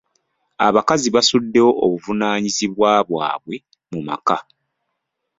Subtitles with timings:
[0.67, 3.55] Abakazi basuddewo obuvunaanyizibwa bwabwe
[3.91, 4.37] mu maka.